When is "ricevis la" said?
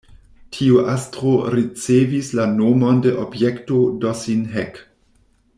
1.57-2.47